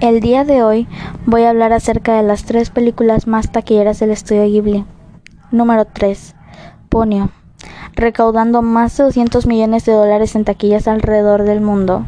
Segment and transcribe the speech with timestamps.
[0.00, 0.88] El día de hoy
[1.26, 4.86] voy a hablar acerca de las tres películas más taquilleras del estudio Ghibli.
[5.50, 6.34] Número 3.
[6.88, 7.28] Ponyo.
[7.96, 12.06] Recaudando más de 200 millones de dólares en taquillas alrededor del mundo.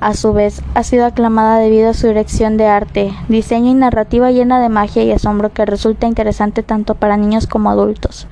[0.00, 4.32] A su vez, ha sido aclamada debido a su dirección de arte, diseño y narrativa
[4.32, 8.26] llena de magia y asombro que resulta interesante tanto para niños como adultos.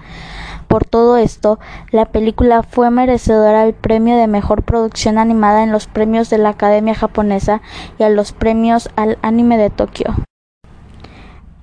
[0.69, 1.59] Por todo esto,
[1.91, 6.51] la película fue merecedora del premio de mejor producción animada en los premios de la
[6.51, 7.63] Academia Japonesa
[7.99, 10.15] y a los premios al anime de Tokio.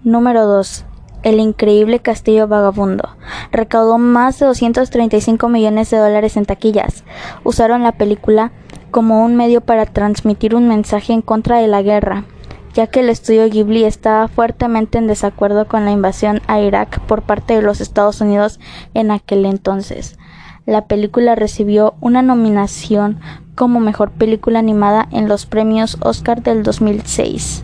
[0.03, 0.85] Número 2.
[1.23, 3.16] El increíble Castillo Vagabundo.
[3.52, 7.05] Recaudó más de 235 millones de dólares en taquillas.
[7.45, 8.52] Usaron la película
[8.91, 12.25] como un medio para transmitir un mensaje en contra de la guerra,
[12.73, 17.21] ya que el estudio Ghibli estaba fuertemente en desacuerdo con la invasión a Irak por
[17.21, 18.59] parte de los Estados Unidos
[18.93, 20.17] en aquel entonces.
[20.65, 23.19] La película recibió una nominación
[23.55, 27.63] como mejor película animada en los premios Oscar del 2006.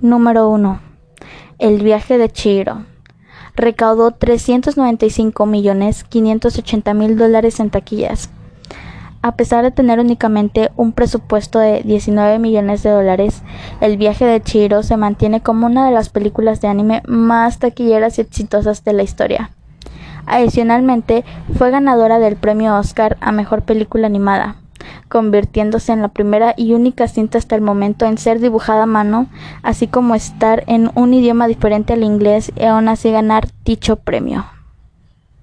[0.00, 0.80] Número 1.
[1.58, 2.84] El viaje de Chihiro.
[3.54, 8.30] Recaudó 395 millones 580 mil dólares en taquillas,
[9.22, 13.42] a pesar de tener únicamente un presupuesto de 19 millones de dólares,
[13.80, 18.18] El viaje de Chihiro se mantiene como una de las películas de anime más taquilleras
[18.18, 19.50] y exitosas de la historia.
[20.26, 21.24] Adicionalmente,
[21.56, 24.56] fue ganadora del premio Oscar a Mejor Película Animada,
[25.08, 29.26] convirtiéndose en la primera y única cinta hasta el momento en ser dibujada a mano,
[29.62, 34.55] así como estar en un idioma diferente al inglés y aún así ganar dicho premio.